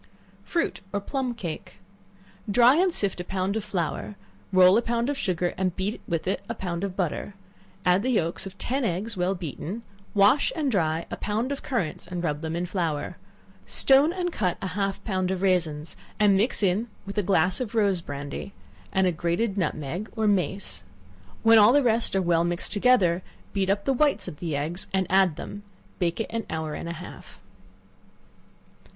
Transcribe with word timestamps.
Fruit 0.43 0.81
or 0.91 0.99
Plum 0.99 1.35
Cake. 1.35 1.75
Dry 2.49 2.73
and 2.77 2.91
sift 2.91 3.19
a 3.19 3.23
pound 3.23 3.55
of 3.55 3.63
flour, 3.63 4.15
roll 4.51 4.75
a 4.75 4.81
pound 4.81 5.11
of 5.11 5.17
sugar, 5.19 5.53
and 5.59 5.75
beat 5.75 5.93
it 5.93 6.01
with 6.07 6.27
a 6.27 6.39
pound 6.55 6.83
of 6.83 6.95
butter, 6.95 7.35
and 7.85 8.01
the 8.03 8.09
yelks 8.09 8.47
of 8.47 8.57
ten 8.57 8.83
eggs 8.83 9.15
well 9.15 9.35
beaten; 9.35 9.83
wash 10.15 10.51
and 10.55 10.71
dry 10.71 11.05
a 11.11 11.17
pound 11.17 11.51
of 11.51 11.61
currants 11.61 12.07
and 12.07 12.23
rub 12.23 12.41
them 12.41 12.55
in 12.55 12.65
flour; 12.65 13.17
stone 13.67 14.11
and 14.11 14.33
cut 14.33 14.57
half 14.63 14.97
a 14.97 15.01
pound 15.01 15.29
of 15.29 15.43
raisins, 15.43 15.95
and 16.19 16.35
mix 16.35 16.63
in 16.63 16.87
with 17.05 17.19
a 17.19 17.21
glass 17.21 17.59
of 17.61 17.75
rose 17.75 18.01
brandy, 18.01 18.53
and 18.91 19.05
a 19.05 19.11
grated 19.11 19.55
nutmeg, 19.55 20.09
or 20.15 20.25
mace; 20.27 20.83
when 21.43 21.59
all 21.59 21.71
the 21.73 21.83
rest 21.83 22.15
are 22.15 22.23
well 22.23 22.43
mixed 22.43 22.73
together, 22.73 23.21
beat 23.53 23.69
up 23.69 23.85
the 23.85 23.93
whites 23.93 24.27
of 24.27 24.39
the 24.39 24.55
eggs, 24.55 24.87
and 24.95 25.05
add 25.11 25.35
them; 25.35 25.61
bake 25.99 26.19
it 26.19 26.27
an 26.31 26.43
hour 26.49 26.73
and 26.73 26.89
a 26.89 26.93
half. 26.93 27.39